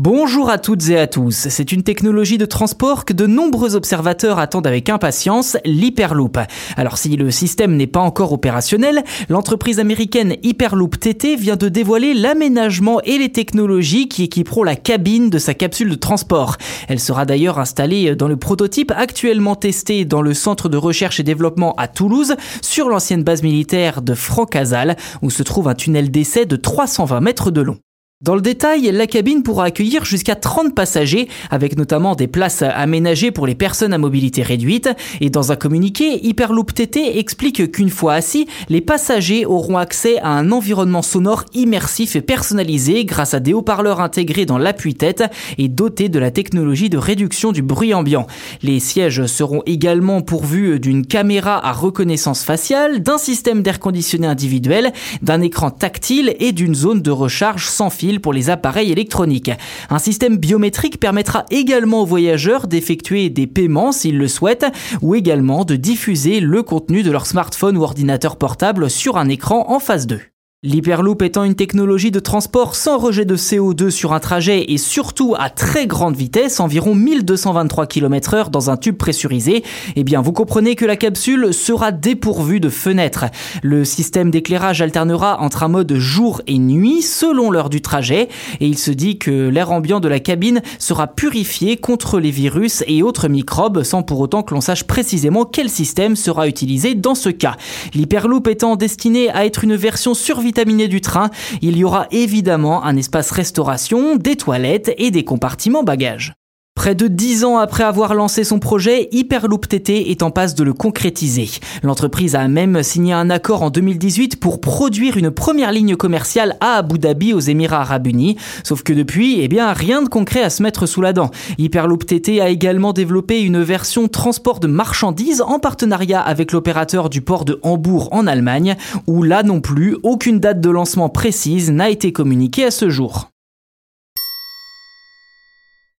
[0.00, 1.48] Bonjour à toutes et à tous.
[1.50, 6.38] C'est une technologie de transport que de nombreux observateurs attendent avec impatience, l'Hyperloop.
[6.76, 12.14] Alors si le système n'est pas encore opérationnel, l'entreprise américaine Hyperloop TT vient de dévoiler
[12.14, 16.58] l'aménagement et les technologies qui équiperont la cabine de sa capsule de transport.
[16.86, 21.24] Elle sera d'ailleurs installée dans le prototype actuellement testé dans le centre de recherche et
[21.24, 26.46] développement à Toulouse, sur l'ancienne base militaire de Francazal, où se trouve un tunnel d'essai
[26.46, 27.78] de 320 mètres de long.
[28.20, 33.30] Dans le détail, la cabine pourra accueillir jusqu'à 30 passagers, avec notamment des places aménagées
[33.30, 34.88] pour les personnes à mobilité réduite.
[35.20, 40.30] Et dans un communiqué, Hyperloop TT explique qu'une fois assis, les passagers auront accès à
[40.30, 45.22] un environnement sonore immersif et personnalisé grâce à des haut-parleurs intégrés dans l'appui-tête
[45.56, 48.26] et dotés de la technologie de réduction du bruit ambiant.
[48.62, 54.92] Les sièges seront également pourvus d'une caméra à reconnaissance faciale, d'un système d'air conditionné individuel,
[55.22, 59.50] d'un écran tactile et d'une zone de recharge sans fil pour les appareils électroniques.
[59.90, 64.66] Un système biométrique permettra également aux voyageurs d'effectuer des paiements s'ils le souhaitent
[65.02, 69.70] ou également de diffuser le contenu de leur smartphone ou ordinateur portable sur un écran
[69.70, 70.20] en phase 2.
[70.64, 75.36] L'Hyperloop étant une technologie de transport sans rejet de CO2 sur un trajet et surtout
[75.38, 79.62] à très grande vitesse, environ 1223 km heure dans un tube pressurisé,
[79.94, 83.26] eh bien vous comprenez que la capsule sera dépourvue de fenêtres.
[83.62, 88.28] Le système d'éclairage alternera entre un mode jour et nuit selon l'heure du trajet
[88.58, 92.82] et il se dit que l'air ambiant de la cabine sera purifié contre les virus
[92.88, 97.14] et autres microbes sans pour autant que l'on sache précisément quel système sera utilisé dans
[97.14, 97.56] ce cas.
[97.94, 101.28] L'Hyperloop étant destiné à être une version survie vitaminé du train,
[101.60, 106.32] il y aura évidemment un espace restauration, des toilettes et des compartiments bagages.
[106.78, 110.62] Près de dix ans après avoir lancé son projet, Hyperloop TT est en passe de
[110.62, 111.50] le concrétiser.
[111.82, 116.76] L'entreprise a même signé un accord en 2018 pour produire une première ligne commerciale à
[116.76, 118.36] Abu Dhabi aux Émirats Arabes Unis.
[118.62, 121.32] Sauf que depuis, eh bien, rien de concret à se mettre sous la dent.
[121.58, 127.22] Hyperloop TT a également développé une version transport de marchandises en partenariat avec l'opérateur du
[127.22, 128.76] port de Hambourg en Allemagne,
[129.08, 133.32] où là non plus, aucune date de lancement précise n'a été communiquée à ce jour.